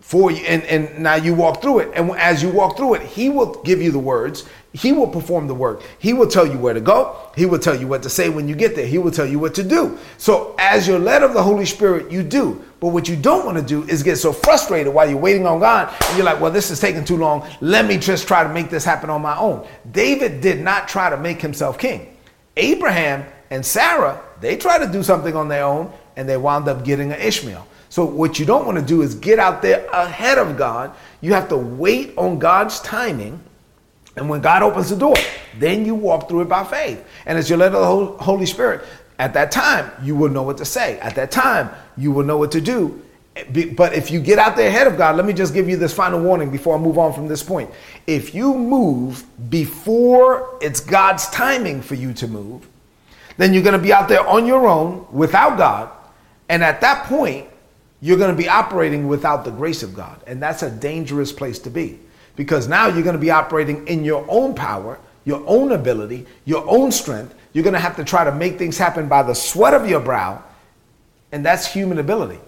for 0.00 0.30
you, 0.30 0.38
and, 0.38 0.62
and 0.64 0.98
now 0.98 1.16
you 1.16 1.34
walk 1.34 1.60
through 1.60 1.80
it. 1.80 1.90
And 1.94 2.10
as 2.12 2.42
you 2.42 2.48
walk 2.48 2.78
through 2.78 2.94
it, 2.94 3.02
He 3.02 3.28
will 3.28 3.62
give 3.62 3.82
you 3.82 3.92
the 3.92 3.98
words. 3.98 4.48
He 4.72 4.92
will 4.92 5.06
perform 5.06 5.48
the 5.48 5.54
work. 5.54 5.82
He 5.98 6.14
will 6.14 6.28
tell 6.28 6.46
you 6.46 6.58
where 6.58 6.72
to 6.72 6.80
go. 6.80 7.30
He 7.36 7.44
will 7.44 7.58
tell 7.58 7.78
you 7.78 7.86
what 7.86 8.02
to 8.04 8.10
say 8.10 8.30
when 8.30 8.48
you 8.48 8.54
get 8.54 8.74
there. 8.74 8.86
He 8.86 8.98
will 8.98 9.10
tell 9.10 9.26
you 9.26 9.38
what 9.38 9.54
to 9.56 9.62
do. 9.62 9.98
So, 10.16 10.54
as 10.58 10.88
you're 10.88 10.98
led 10.98 11.22
of 11.22 11.34
the 11.34 11.42
Holy 11.42 11.66
Spirit, 11.66 12.10
you 12.10 12.22
do. 12.22 12.64
But 12.80 12.88
what 12.88 13.06
you 13.06 13.16
don't 13.16 13.44
want 13.44 13.58
to 13.58 13.64
do 13.64 13.82
is 13.88 14.02
get 14.02 14.16
so 14.16 14.32
frustrated 14.32 14.94
while 14.94 15.08
you're 15.08 15.18
waiting 15.18 15.46
on 15.46 15.60
God 15.60 15.94
and 16.08 16.16
you're 16.16 16.24
like, 16.24 16.40
well, 16.40 16.50
this 16.50 16.70
is 16.70 16.80
taking 16.80 17.04
too 17.04 17.18
long. 17.18 17.46
Let 17.60 17.84
me 17.84 17.98
just 17.98 18.26
try 18.26 18.42
to 18.42 18.48
make 18.48 18.70
this 18.70 18.84
happen 18.84 19.10
on 19.10 19.20
my 19.20 19.36
own. 19.36 19.68
David 19.92 20.40
did 20.40 20.60
not 20.60 20.88
try 20.88 21.10
to 21.10 21.18
make 21.18 21.42
himself 21.42 21.78
king. 21.78 22.09
Abraham 22.60 23.24
and 23.50 23.64
Sarah, 23.64 24.22
they 24.40 24.56
tried 24.56 24.78
to 24.78 24.92
do 24.92 25.02
something 25.02 25.34
on 25.34 25.48
their 25.48 25.64
own 25.64 25.92
and 26.16 26.28
they 26.28 26.36
wound 26.36 26.68
up 26.68 26.84
getting 26.84 27.12
an 27.12 27.20
Ishmael. 27.20 27.66
So, 27.88 28.04
what 28.04 28.38
you 28.38 28.46
don't 28.46 28.66
want 28.66 28.78
to 28.78 28.84
do 28.84 29.02
is 29.02 29.16
get 29.16 29.38
out 29.38 29.62
there 29.62 29.86
ahead 29.86 30.38
of 30.38 30.56
God. 30.56 30.94
You 31.20 31.34
have 31.34 31.48
to 31.48 31.56
wait 31.56 32.16
on 32.16 32.38
God's 32.38 32.80
timing. 32.80 33.40
And 34.16 34.28
when 34.28 34.40
God 34.40 34.62
opens 34.62 34.90
the 34.90 34.96
door, 34.96 35.16
then 35.58 35.84
you 35.84 35.94
walk 35.94 36.28
through 36.28 36.42
it 36.42 36.48
by 36.48 36.64
faith. 36.64 37.04
And 37.26 37.36
as 37.38 37.48
you're 37.48 37.58
led 37.58 37.74
of 37.74 37.80
the 37.80 38.24
Holy 38.24 38.46
Spirit, 38.46 38.84
at 39.18 39.34
that 39.34 39.50
time, 39.50 39.90
you 40.02 40.14
will 40.14 40.28
know 40.28 40.42
what 40.42 40.58
to 40.58 40.64
say. 40.64 40.98
At 41.00 41.14
that 41.16 41.30
time, 41.30 41.70
you 41.96 42.12
will 42.12 42.24
know 42.24 42.38
what 42.38 42.52
to 42.52 42.60
do. 42.60 43.02
But 43.76 43.94
if 43.94 44.10
you 44.10 44.20
get 44.20 44.38
out 44.38 44.56
there 44.56 44.68
ahead 44.68 44.86
of 44.86 44.96
God, 44.96 45.16
let 45.16 45.24
me 45.24 45.32
just 45.32 45.54
give 45.54 45.68
you 45.68 45.76
this 45.76 45.94
final 45.94 46.20
warning 46.20 46.50
before 46.50 46.76
I 46.76 46.78
move 46.78 46.98
on 46.98 47.12
from 47.12 47.28
this 47.28 47.42
point. 47.42 47.70
If 48.06 48.34
you 48.34 48.54
move 48.54 49.24
before 49.50 50.58
it's 50.60 50.80
God's 50.80 51.28
timing 51.30 51.82
for 51.82 51.94
you 51.94 52.12
to 52.14 52.26
move, 52.26 52.66
then 53.36 53.54
you're 53.54 53.62
going 53.62 53.78
to 53.78 53.82
be 53.82 53.92
out 53.92 54.08
there 54.08 54.26
on 54.26 54.46
your 54.46 54.68
own 54.68 55.06
without 55.10 55.56
God. 55.56 55.90
And 56.48 56.62
at 56.62 56.80
that 56.80 57.06
point, 57.06 57.48
you're 58.00 58.18
going 58.18 58.34
to 58.34 58.36
be 58.36 58.48
operating 58.48 59.08
without 59.08 59.44
the 59.44 59.50
grace 59.50 59.82
of 59.82 59.94
God. 59.94 60.20
And 60.26 60.42
that's 60.42 60.62
a 60.62 60.70
dangerous 60.70 61.32
place 61.32 61.58
to 61.60 61.70
be 61.70 62.00
because 62.36 62.68
now 62.68 62.88
you're 62.88 63.02
going 63.02 63.14
to 63.14 63.20
be 63.20 63.30
operating 63.30 63.86
in 63.86 64.04
your 64.04 64.24
own 64.28 64.54
power, 64.54 64.98
your 65.24 65.42
own 65.46 65.72
ability, 65.72 66.26
your 66.44 66.64
own 66.68 66.90
strength. 66.90 67.34
You're 67.52 67.64
going 67.64 67.74
to 67.74 67.80
have 67.80 67.96
to 67.96 68.04
try 68.04 68.24
to 68.24 68.32
make 68.32 68.58
things 68.58 68.78
happen 68.78 69.08
by 69.08 69.22
the 69.22 69.34
sweat 69.34 69.74
of 69.74 69.88
your 69.88 70.00
brow. 70.00 70.42
And 71.32 71.44
that's 71.44 71.72
human 71.72 71.98
ability. 71.98 72.40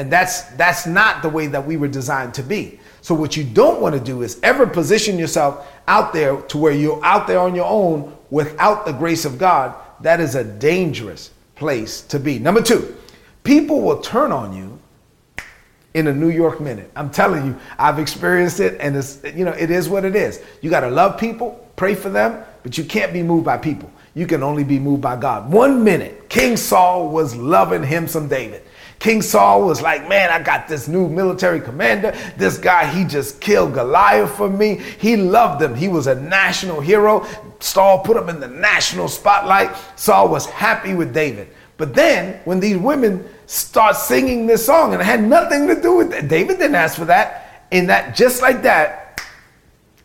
And 0.00 0.10
that's 0.10 0.44
that's 0.56 0.86
not 0.86 1.20
the 1.20 1.28
way 1.28 1.46
that 1.48 1.66
we 1.66 1.76
were 1.76 1.86
designed 1.86 2.32
to 2.32 2.42
be. 2.42 2.80
So 3.02 3.14
what 3.14 3.36
you 3.36 3.44
don't 3.44 3.82
want 3.82 3.94
to 3.94 4.00
do 4.00 4.22
is 4.22 4.40
ever 4.42 4.66
position 4.66 5.18
yourself 5.18 5.70
out 5.86 6.14
there 6.14 6.40
to 6.40 6.56
where 6.56 6.72
you're 6.72 7.04
out 7.04 7.26
there 7.26 7.38
on 7.38 7.54
your 7.54 7.66
own 7.66 8.16
without 8.30 8.86
the 8.86 8.92
grace 8.92 9.26
of 9.26 9.36
God. 9.36 9.74
That 10.00 10.18
is 10.18 10.36
a 10.36 10.42
dangerous 10.42 11.32
place 11.54 12.00
to 12.04 12.18
be. 12.18 12.38
Number 12.38 12.62
2, 12.62 12.96
people 13.44 13.82
will 13.82 14.00
turn 14.00 14.32
on 14.32 14.56
you 14.56 14.78
in 15.92 16.06
a 16.06 16.14
New 16.14 16.30
York 16.30 16.62
minute. 16.62 16.90
I'm 16.96 17.10
telling 17.10 17.44
you, 17.48 17.60
I've 17.78 17.98
experienced 17.98 18.58
it 18.58 18.80
and 18.80 18.96
it's 18.96 19.20
you 19.34 19.44
know, 19.44 19.52
it 19.52 19.70
is 19.70 19.90
what 19.90 20.06
it 20.06 20.16
is. 20.16 20.42
You 20.62 20.70
got 20.70 20.80
to 20.80 20.90
love 20.90 21.20
people, 21.20 21.68
pray 21.76 21.94
for 21.94 22.08
them, 22.08 22.42
but 22.62 22.78
you 22.78 22.84
can't 22.84 23.12
be 23.12 23.22
moved 23.22 23.44
by 23.44 23.58
people. 23.58 23.92
You 24.14 24.26
can 24.26 24.42
only 24.42 24.64
be 24.64 24.78
moved 24.78 25.02
by 25.02 25.16
God. 25.16 25.52
One 25.52 25.84
minute, 25.84 26.30
King 26.30 26.56
Saul 26.56 27.10
was 27.10 27.36
loving 27.36 27.82
him 27.82 28.08
some 28.08 28.28
David. 28.28 28.62
King 29.00 29.22
Saul 29.22 29.62
was 29.66 29.80
like, 29.80 30.06
man, 30.10 30.30
I 30.30 30.42
got 30.42 30.68
this 30.68 30.86
new 30.86 31.08
military 31.08 31.58
commander. 31.58 32.14
This 32.36 32.58
guy, 32.58 32.86
he 32.86 33.04
just 33.04 33.40
killed 33.40 33.72
Goliath 33.72 34.36
for 34.36 34.48
me. 34.48 34.74
He 34.98 35.16
loved 35.16 35.62
him. 35.62 35.74
He 35.74 35.88
was 35.88 36.06
a 36.06 36.14
national 36.14 36.82
hero. 36.82 37.26
Saul 37.60 38.00
put 38.00 38.18
him 38.18 38.28
in 38.28 38.40
the 38.40 38.48
national 38.48 39.08
spotlight. 39.08 39.74
Saul 39.96 40.28
was 40.28 40.44
happy 40.44 40.92
with 40.92 41.14
David. 41.14 41.48
But 41.78 41.94
then 41.94 42.40
when 42.44 42.60
these 42.60 42.76
women 42.76 43.26
start 43.46 43.96
singing 43.96 44.46
this 44.46 44.66
song, 44.66 44.92
and 44.92 45.00
it 45.00 45.06
had 45.06 45.24
nothing 45.24 45.66
to 45.68 45.80
do 45.80 45.96
with 45.96 46.10
that, 46.10 46.28
David 46.28 46.58
didn't 46.58 46.74
ask 46.74 46.98
for 46.98 47.06
that. 47.06 47.66
In 47.70 47.86
that, 47.86 48.14
just 48.14 48.42
like 48.42 48.62
that, 48.62 49.22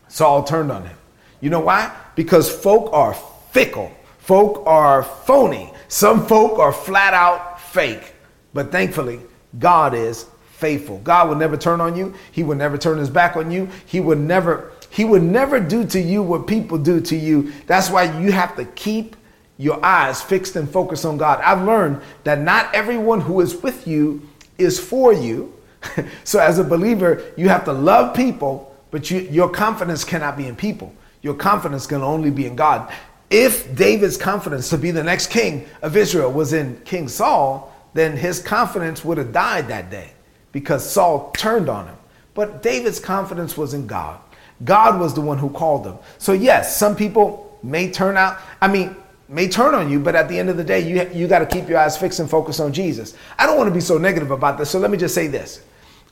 Saul 0.08 0.42
turned 0.42 0.72
on 0.72 0.86
him. 0.86 0.96
You 1.42 1.50
know 1.50 1.60
why? 1.60 1.94
Because 2.14 2.50
folk 2.50 2.90
are 2.94 3.12
fickle. 3.50 3.92
Folk 4.20 4.62
are 4.66 5.02
phony. 5.02 5.70
Some 5.88 6.26
folk 6.26 6.58
are 6.58 6.72
flat 6.72 7.12
out 7.12 7.60
fake. 7.60 8.14
But 8.56 8.72
thankfully, 8.72 9.20
God 9.58 9.92
is 9.92 10.24
faithful. 10.52 10.98
God 11.00 11.28
will 11.28 11.36
never 11.36 11.58
turn 11.58 11.78
on 11.82 11.94
you. 11.94 12.14
He 12.32 12.42
will 12.42 12.56
never 12.56 12.78
turn 12.78 12.96
his 12.96 13.10
back 13.10 13.36
on 13.36 13.50
you. 13.50 13.68
He 13.84 14.00
will 14.00 14.16
never 14.16 14.72
he 14.88 15.04
would 15.04 15.22
never 15.22 15.60
do 15.60 15.84
to 15.84 16.00
you 16.00 16.22
what 16.22 16.46
people 16.46 16.78
do 16.78 17.02
to 17.02 17.14
you. 17.14 17.52
That's 17.66 17.90
why 17.90 18.18
you 18.18 18.32
have 18.32 18.56
to 18.56 18.64
keep 18.64 19.14
your 19.58 19.84
eyes 19.84 20.22
fixed 20.22 20.56
and 20.56 20.70
focused 20.70 21.04
on 21.04 21.18
God. 21.18 21.38
I've 21.42 21.66
learned 21.66 22.00
that 22.24 22.40
not 22.40 22.74
everyone 22.74 23.20
who 23.20 23.42
is 23.42 23.54
with 23.62 23.86
you 23.86 24.26
is 24.56 24.80
for 24.80 25.12
you. 25.12 25.52
so 26.24 26.38
as 26.38 26.58
a 26.58 26.64
believer, 26.64 27.30
you 27.36 27.50
have 27.50 27.66
to 27.66 27.72
love 27.72 28.16
people, 28.16 28.74
but 28.90 29.10
you, 29.10 29.20
your 29.20 29.50
confidence 29.50 30.02
cannot 30.02 30.34
be 30.34 30.46
in 30.46 30.56
people. 30.56 30.94
Your 31.20 31.34
confidence 31.34 31.86
can 31.86 32.00
only 32.00 32.30
be 32.30 32.46
in 32.46 32.56
God. 32.56 32.90
If 33.28 33.74
David's 33.76 34.16
confidence 34.16 34.70
to 34.70 34.78
be 34.78 34.92
the 34.92 35.04
next 35.04 35.26
king 35.26 35.66
of 35.82 35.94
Israel 35.94 36.32
was 36.32 36.54
in 36.54 36.80
King 36.86 37.08
Saul, 37.08 37.75
then 37.96 38.16
his 38.16 38.40
confidence 38.40 39.04
would 39.04 39.18
have 39.18 39.32
died 39.32 39.68
that 39.68 39.90
day 39.90 40.12
because 40.52 40.88
Saul 40.88 41.32
turned 41.36 41.68
on 41.68 41.86
him. 41.86 41.96
But 42.34 42.62
David's 42.62 43.00
confidence 43.00 43.56
was 43.56 43.74
in 43.74 43.86
God. 43.86 44.20
God 44.64 45.00
was 45.00 45.14
the 45.14 45.20
one 45.20 45.38
who 45.38 45.50
called 45.50 45.86
him. 45.86 45.96
So, 46.18 46.32
yes, 46.32 46.76
some 46.76 46.96
people 46.96 47.58
may 47.62 47.90
turn 47.90 48.16
out, 48.16 48.38
I 48.60 48.68
mean, 48.68 48.96
may 49.28 49.48
turn 49.48 49.74
on 49.74 49.90
you, 49.90 50.00
but 50.00 50.14
at 50.14 50.28
the 50.28 50.38
end 50.38 50.48
of 50.48 50.56
the 50.56 50.64
day, 50.64 50.80
you, 50.80 51.10
you 51.12 51.26
got 51.26 51.40
to 51.40 51.46
keep 51.46 51.68
your 51.68 51.78
eyes 51.78 51.96
fixed 51.96 52.20
and 52.20 52.30
focused 52.30 52.60
on 52.60 52.72
Jesus. 52.72 53.14
I 53.38 53.46
don't 53.46 53.56
want 53.56 53.68
to 53.68 53.74
be 53.74 53.80
so 53.80 53.98
negative 53.98 54.30
about 54.30 54.58
this, 54.58 54.70
so 54.70 54.78
let 54.78 54.90
me 54.90 54.98
just 54.98 55.14
say 55.14 55.26
this. 55.26 55.62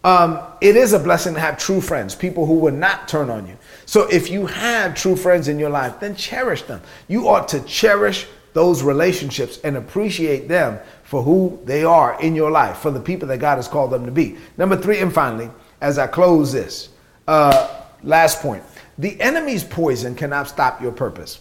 Um, 0.02 0.40
it 0.60 0.76
is 0.76 0.92
a 0.92 0.98
blessing 0.98 1.32
to 1.34 1.40
have 1.40 1.56
true 1.56 1.80
friends, 1.80 2.14
people 2.14 2.44
who 2.44 2.58
will 2.58 2.74
not 2.74 3.08
turn 3.08 3.30
on 3.30 3.46
you. 3.46 3.56
So 3.86 4.06
if 4.08 4.30
you 4.30 4.44
have 4.46 4.94
true 4.94 5.16
friends 5.16 5.48
in 5.48 5.58
your 5.58 5.70
life, 5.70 5.98
then 6.00 6.14
cherish 6.14 6.62
them. 6.62 6.82
You 7.08 7.28
ought 7.28 7.48
to 7.48 7.60
cherish 7.60 8.26
those 8.52 8.82
relationships 8.82 9.58
and 9.64 9.76
appreciate 9.76 10.46
them 10.46 10.78
for 11.04 11.22
who 11.22 11.60
they 11.64 11.84
are 11.84 12.20
in 12.20 12.34
your 12.34 12.50
life, 12.50 12.78
for 12.78 12.90
the 12.90 13.00
people 13.00 13.28
that 13.28 13.38
God 13.38 13.56
has 13.56 13.68
called 13.68 13.90
them 13.90 14.04
to 14.04 14.10
be. 14.10 14.36
Number 14.56 14.76
three, 14.76 14.98
and 14.98 15.12
finally, 15.12 15.50
as 15.80 15.98
I 15.98 16.06
close 16.06 16.52
this, 16.52 16.88
uh, 17.28 17.82
last 18.02 18.40
point 18.40 18.62
the 18.98 19.20
enemy's 19.20 19.64
poison 19.64 20.14
cannot 20.14 20.48
stop 20.48 20.80
your 20.80 20.92
purpose. 20.92 21.40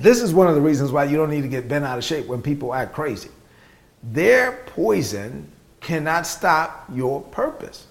This 0.00 0.22
is 0.22 0.32
one 0.32 0.48
of 0.48 0.54
the 0.54 0.60
reasons 0.60 0.90
why 0.90 1.04
you 1.04 1.16
don't 1.16 1.30
need 1.30 1.42
to 1.42 1.48
get 1.48 1.68
bent 1.68 1.84
out 1.84 1.98
of 1.98 2.04
shape 2.04 2.26
when 2.26 2.40
people 2.40 2.74
act 2.74 2.94
crazy. 2.94 3.30
Their 4.02 4.64
poison 4.66 5.50
cannot 5.80 6.26
stop 6.26 6.86
your 6.92 7.20
purpose. 7.20 7.86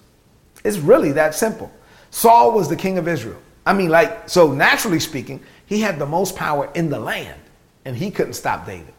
It's 0.64 0.78
really 0.78 1.12
that 1.12 1.34
simple. 1.34 1.72
Saul 2.10 2.52
was 2.52 2.68
the 2.68 2.76
king 2.76 2.98
of 2.98 3.08
Israel. 3.08 3.40
I 3.64 3.72
mean, 3.72 3.88
like, 3.88 4.28
so 4.28 4.52
naturally 4.52 5.00
speaking, 5.00 5.40
he 5.66 5.80
had 5.80 5.98
the 5.98 6.06
most 6.06 6.34
power 6.36 6.70
in 6.74 6.90
the 6.90 6.98
land, 6.98 7.40
and 7.84 7.96
he 7.96 8.10
couldn't 8.10 8.34
stop 8.34 8.66
David. 8.66 8.92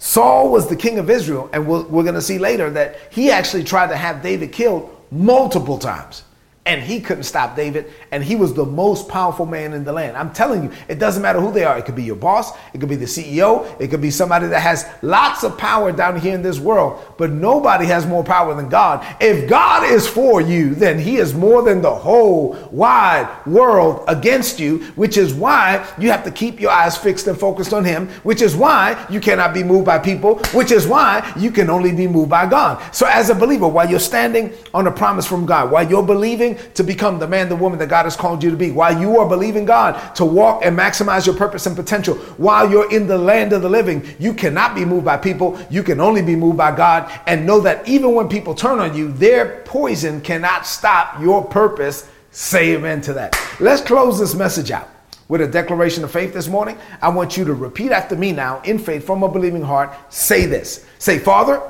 Saul 0.00 0.50
was 0.50 0.66
the 0.66 0.76
king 0.76 0.98
of 0.98 1.10
Israel, 1.10 1.50
and 1.52 1.68
we're, 1.68 1.82
we're 1.82 2.02
going 2.02 2.14
to 2.14 2.22
see 2.22 2.38
later 2.38 2.70
that 2.70 2.98
he 3.10 3.30
actually 3.30 3.62
tried 3.62 3.88
to 3.88 3.96
have 3.96 4.22
David 4.22 4.50
killed 4.50 4.96
multiple 5.10 5.78
times 5.78 6.24
and 6.66 6.82
he 6.82 7.00
couldn't 7.00 7.22
stop 7.24 7.56
David, 7.56 7.90
and 8.10 8.22
he 8.22 8.36
was 8.36 8.52
the 8.52 8.66
most 8.66 9.08
powerful 9.08 9.46
man 9.46 9.72
in 9.72 9.82
the 9.82 9.92
land. 9.92 10.14
I'm 10.14 10.30
telling 10.30 10.64
you, 10.64 10.72
it 10.88 10.98
doesn't 10.98 11.22
matter 11.22 11.40
who 11.40 11.50
they 11.50 11.64
are. 11.64 11.78
It 11.78 11.86
could 11.86 11.96
be 11.96 12.02
your 12.02 12.16
boss, 12.16 12.52
it 12.74 12.78
could 12.78 12.88
be 12.88 12.96
the 12.96 13.06
CEO, 13.06 13.80
it 13.80 13.88
could 13.88 14.02
be 14.02 14.10
somebody 14.10 14.46
that 14.48 14.60
has 14.60 14.86
lots 15.00 15.42
of 15.42 15.56
power 15.56 15.90
down 15.90 16.20
here 16.20 16.34
in 16.34 16.42
this 16.42 16.60
world, 16.60 17.02
but 17.16 17.30
nobody 17.30 17.86
has 17.86 18.06
more 18.06 18.22
power 18.22 18.54
than 18.54 18.68
God. 18.68 19.06
If 19.20 19.48
God 19.48 19.90
is 19.90 20.06
for 20.06 20.42
you, 20.42 20.74
then 20.74 20.98
he 20.98 21.16
is 21.16 21.32
more 21.32 21.62
than 21.62 21.80
the 21.80 21.94
whole 21.94 22.52
wide 22.70 23.28
world 23.46 24.04
against 24.06 24.60
you, 24.60 24.80
which 24.96 25.16
is 25.16 25.32
why 25.32 25.88
you 25.98 26.10
have 26.10 26.24
to 26.24 26.30
keep 26.30 26.60
your 26.60 26.70
eyes 26.70 26.96
fixed 26.96 27.26
and 27.26 27.38
focused 27.38 27.72
on 27.72 27.86
him, 27.86 28.08
which 28.22 28.42
is 28.42 28.54
why 28.54 29.02
you 29.08 29.18
cannot 29.18 29.54
be 29.54 29.62
moved 29.62 29.86
by 29.86 29.98
people, 29.98 30.36
which 30.52 30.72
is 30.72 30.86
why 30.86 31.32
you 31.38 31.50
can 31.50 31.70
only 31.70 31.92
be 31.92 32.06
moved 32.06 32.28
by 32.28 32.44
God. 32.44 32.82
So, 32.94 33.06
as 33.06 33.30
a 33.30 33.34
believer, 33.34 33.66
while 33.66 33.88
you're 33.88 33.98
standing 33.98 34.52
on 34.74 34.86
a 34.86 34.92
promise 34.92 35.26
from 35.26 35.46
God, 35.46 35.70
while 35.70 35.88
you're 35.88 36.06
believing, 36.06 36.49
to 36.74 36.82
become 36.82 37.18
the 37.18 37.28
man, 37.28 37.48
the 37.48 37.56
woman 37.56 37.78
that 37.78 37.88
God 37.88 38.04
has 38.04 38.16
called 38.16 38.42
you 38.42 38.50
to 38.50 38.56
be. 38.56 38.70
While 38.70 39.00
you 39.00 39.18
are 39.18 39.28
believing 39.28 39.64
God 39.64 40.14
to 40.16 40.24
walk 40.24 40.64
and 40.64 40.78
maximize 40.78 41.26
your 41.26 41.36
purpose 41.36 41.66
and 41.66 41.76
potential, 41.76 42.16
while 42.36 42.70
you're 42.70 42.90
in 42.92 43.06
the 43.06 43.18
land 43.18 43.52
of 43.52 43.62
the 43.62 43.68
living, 43.68 44.06
you 44.18 44.34
cannot 44.34 44.74
be 44.74 44.84
moved 44.84 45.04
by 45.04 45.16
people. 45.16 45.58
You 45.70 45.82
can 45.82 46.00
only 46.00 46.22
be 46.22 46.36
moved 46.36 46.56
by 46.58 46.74
God. 46.76 47.10
And 47.26 47.46
know 47.46 47.60
that 47.60 47.86
even 47.88 48.14
when 48.14 48.28
people 48.28 48.54
turn 48.54 48.78
on 48.78 48.96
you, 48.96 49.12
their 49.12 49.62
poison 49.64 50.20
cannot 50.20 50.66
stop 50.66 51.20
your 51.20 51.44
purpose. 51.44 52.08
Say 52.30 52.74
amen 52.74 53.00
to 53.02 53.12
that. 53.14 53.36
Let's 53.60 53.82
close 53.82 54.18
this 54.18 54.34
message 54.34 54.70
out 54.70 54.88
with 55.30 55.40
a 55.40 55.46
declaration 55.46 56.02
of 56.04 56.10
faith 56.10 56.34
this 56.34 56.48
morning. 56.48 56.76
I 57.00 57.08
want 57.08 57.36
you 57.36 57.44
to 57.44 57.54
repeat 57.54 57.92
after 57.92 58.16
me 58.16 58.32
now 58.32 58.60
in 58.62 58.78
faith 58.78 59.06
from 59.06 59.22
a 59.22 59.28
believing 59.28 59.62
heart. 59.62 59.94
Say 60.12 60.44
this. 60.44 60.84
Say, 60.98 61.18
Father, 61.18 61.62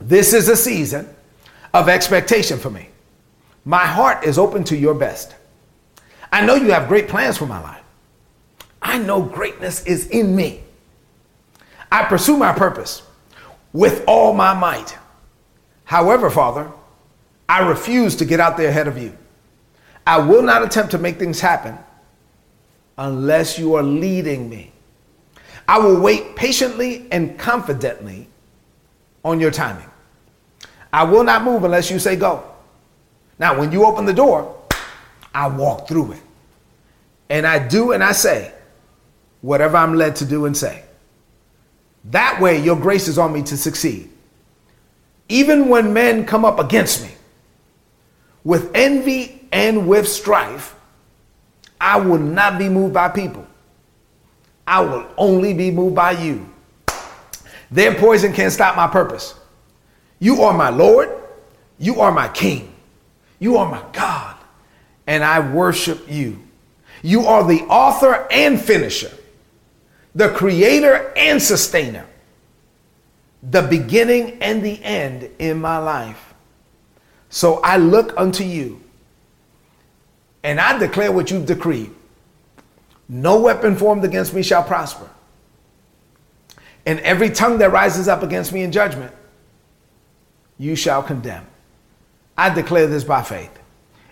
this 0.00 0.32
is 0.32 0.48
a 0.48 0.56
season 0.56 1.08
of 1.72 1.88
expectation 1.88 2.58
for 2.58 2.70
me. 2.70 2.89
My 3.64 3.86
heart 3.86 4.24
is 4.24 4.38
open 4.38 4.64
to 4.64 4.76
your 4.76 4.94
best. 4.94 5.34
I 6.32 6.44
know 6.44 6.54
you 6.54 6.70
have 6.70 6.88
great 6.88 7.08
plans 7.08 7.36
for 7.36 7.46
my 7.46 7.60
life. 7.60 7.82
I 8.80 8.98
know 8.98 9.22
greatness 9.22 9.84
is 9.84 10.06
in 10.08 10.34
me. 10.34 10.62
I 11.92 12.04
pursue 12.04 12.36
my 12.36 12.52
purpose 12.52 13.02
with 13.72 14.04
all 14.06 14.32
my 14.32 14.54
might. 14.54 14.96
However, 15.84 16.30
Father, 16.30 16.70
I 17.48 17.68
refuse 17.68 18.16
to 18.16 18.24
get 18.24 18.40
out 18.40 18.56
there 18.56 18.68
ahead 18.68 18.88
of 18.88 18.96
you. 18.96 19.16
I 20.06 20.18
will 20.18 20.42
not 20.42 20.62
attempt 20.62 20.92
to 20.92 20.98
make 20.98 21.18
things 21.18 21.40
happen 21.40 21.76
unless 22.96 23.58
you 23.58 23.74
are 23.74 23.82
leading 23.82 24.48
me. 24.48 24.72
I 25.68 25.78
will 25.78 26.00
wait 26.00 26.36
patiently 26.36 27.06
and 27.10 27.38
confidently 27.38 28.28
on 29.24 29.40
your 29.40 29.50
timing. 29.50 29.88
I 30.92 31.04
will 31.04 31.24
not 31.24 31.44
move 31.44 31.64
unless 31.64 31.90
you 31.90 31.98
say 31.98 32.16
go. 32.16 32.49
Now, 33.40 33.58
when 33.58 33.72
you 33.72 33.86
open 33.86 34.04
the 34.04 34.12
door, 34.12 34.54
I 35.34 35.48
walk 35.48 35.88
through 35.88 36.12
it. 36.12 36.22
And 37.30 37.46
I 37.46 37.66
do 37.66 37.92
and 37.92 38.04
I 38.04 38.12
say 38.12 38.52
whatever 39.40 39.78
I'm 39.78 39.94
led 39.94 40.14
to 40.16 40.26
do 40.26 40.44
and 40.44 40.54
say. 40.54 40.84
That 42.04 42.38
way, 42.38 42.60
your 42.62 42.76
grace 42.76 43.08
is 43.08 43.16
on 43.16 43.32
me 43.32 43.42
to 43.44 43.56
succeed. 43.56 44.10
Even 45.30 45.68
when 45.68 45.94
men 45.94 46.26
come 46.26 46.44
up 46.44 46.58
against 46.58 47.02
me 47.02 47.10
with 48.44 48.70
envy 48.74 49.48
and 49.52 49.88
with 49.88 50.06
strife, 50.06 50.74
I 51.80 51.98
will 51.98 52.18
not 52.18 52.58
be 52.58 52.68
moved 52.68 52.92
by 52.92 53.08
people. 53.08 53.46
I 54.66 54.80
will 54.80 55.06
only 55.16 55.54
be 55.54 55.70
moved 55.70 55.94
by 55.94 56.10
you. 56.12 56.46
Their 57.70 57.94
poison 57.94 58.34
can't 58.34 58.52
stop 58.52 58.76
my 58.76 58.86
purpose. 58.86 59.34
You 60.18 60.42
are 60.42 60.52
my 60.52 60.68
Lord. 60.68 61.08
You 61.78 62.00
are 62.00 62.12
my 62.12 62.28
King. 62.28 62.69
You 63.40 63.56
are 63.56 63.68
my 63.68 63.82
God, 63.92 64.36
and 65.08 65.24
I 65.24 65.40
worship 65.40 66.08
you. 66.08 66.38
You 67.02 67.22
are 67.22 67.42
the 67.42 67.62
author 67.62 68.28
and 68.30 68.60
finisher, 68.60 69.10
the 70.14 70.28
creator 70.28 71.12
and 71.16 71.42
sustainer, 71.42 72.06
the 73.42 73.62
beginning 73.62 74.42
and 74.42 74.62
the 74.62 74.80
end 74.84 75.28
in 75.38 75.60
my 75.60 75.78
life. 75.78 76.34
So 77.30 77.60
I 77.62 77.78
look 77.78 78.12
unto 78.16 78.44
you 78.44 78.82
and 80.42 80.60
I 80.60 80.78
declare 80.78 81.10
what 81.10 81.30
you've 81.30 81.46
decreed. 81.46 81.90
No 83.08 83.40
weapon 83.40 83.76
formed 83.76 84.04
against 84.04 84.34
me 84.34 84.42
shall 84.42 84.62
prosper. 84.62 85.08
And 86.84 87.00
every 87.00 87.30
tongue 87.30 87.58
that 87.58 87.72
rises 87.72 88.08
up 88.08 88.22
against 88.22 88.52
me 88.52 88.62
in 88.62 88.72
judgment, 88.72 89.12
you 90.58 90.76
shall 90.76 91.02
condemn. 91.02 91.46
I 92.40 92.48
declare 92.48 92.86
this 92.86 93.04
by 93.04 93.20
faith. 93.20 93.50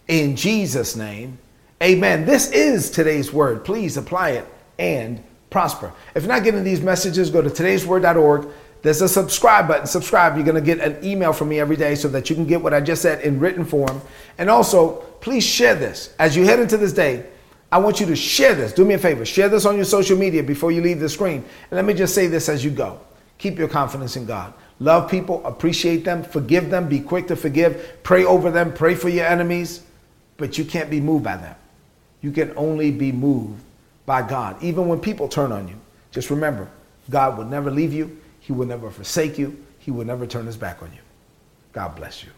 In 0.07 0.37
Jesus' 0.37 0.95
name, 0.95 1.39
amen. 1.83 2.27
This 2.27 2.51
is 2.51 2.91
today's 2.91 3.33
word. 3.33 3.65
Please 3.65 3.97
apply 3.97 4.33
it 4.33 4.47
and 4.79 5.23
prosper. 5.49 5.91
If 6.15 6.25
you're 6.25 6.35
not 6.35 6.45
getting 6.45 6.63
these 6.63 6.83
messages, 6.83 7.31
go 7.31 7.41
to 7.41 7.49
today'sword.org. 7.49 8.49
There's 8.83 9.01
a 9.01 9.09
subscribe 9.09 9.67
button. 9.67 9.87
Subscribe. 9.87 10.37
You're 10.37 10.45
going 10.45 10.63
to 10.63 10.75
get 10.75 10.79
an 10.81 11.03
email 11.03 11.33
from 11.33 11.49
me 11.49 11.59
every 11.59 11.77
day 11.77 11.95
so 11.95 12.07
that 12.09 12.29
you 12.29 12.37
can 12.37 12.45
get 12.45 12.61
what 12.61 12.75
I 12.75 12.83
just 12.83 13.01
said 13.01 13.23
in 13.23 13.41
written 13.41 13.65
form. 13.65 13.99
And 14.37 14.51
also, 14.51 14.97
please 15.23 15.43
share 15.43 15.75
this. 15.75 16.15
As 16.19 16.37
you 16.37 16.45
head 16.45 16.61
into 16.61 16.77
this 16.77 16.93
day, 16.93 17.25
I 17.73 17.79
want 17.79 17.99
you 17.99 18.05
to 18.09 18.17
share 18.17 18.55
this. 18.55 18.75
Do 18.75 18.85
me 18.85 18.93
a 18.93 18.99
favor. 18.99 19.25
Share 19.25 19.49
this 19.49 19.65
on 19.65 19.77
your 19.77 19.87
social 19.87 20.19
media 20.19 20.43
before 20.43 20.71
you 20.71 20.83
leave 20.83 21.01
the 21.01 21.09
screen. 21.09 21.47
And 21.71 21.77
let 21.77 21.87
me 21.87 21.95
just 21.95 22.15
say 22.15 22.27
this 22.27 22.51
as 22.51 22.63
you 22.63 22.73
go. 22.73 23.01
Keep 23.39 23.59
your 23.59 23.69
confidence 23.69 24.17
in 24.17 24.27
God. 24.27 24.53
Love 24.81 25.11
people, 25.11 25.45
appreciate 25.45 26.05
them, 26.05 26.23
forgive 26.23 26.71
them, 26.71 26.89
be 26.89 27.01
quick 27.01 27.27
to 27.27 27.37
forgive, 27.37 27.99
pray 28.03 28.25
over 28.25 28.51
them, 28.51 28.73
pray 28.73 28.95
for 28.95 29.09
your 29.09 29.27
enemies, 29.27 29.83
but 30.37 30.57
you 30.57 30.65
can't 30.65 30.89
be 30.89 31.01
moved 31.01 31.25
by 31.25 31.37
them. 31.37 31.57
You 32.21 32.31
can 32.31 32.53
only 32.57 32.91
be 32.91 33.11
moved 33.11 33.61
by 34.07 34.23
God. 34.23 34.63
Even 34.63 34.87
when 34.87 35.01
people 35.01 35.29
turn 35.29 35.51
on 35.51 35.67
you, 35.67 35.75
just 36.13 36.31
remember 36.31 36.69
God 37.11 37.37
will 37.37 37.45
never 37.45 37.71
leave 37.71 37.93
you, 37.93 38.19
He 38.41 38.53
will 38.53 38.67
never 38.67 38.91
forsake 38.91 39.37
you, 39.37 39.65
He 39.79 39.91
will 39.91 40.05
never 40.05 40.27
turn 40.27 40.47
His 40.47 40.57
back 40.57 40.83
on 40.83 40.93
you. 40.93 41.01
God 41.73 41.97
bless 41.97 42.23
you. 42.23 42.31